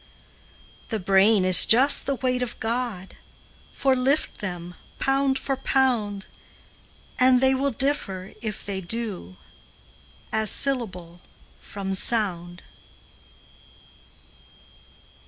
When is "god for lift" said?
2.59-4.39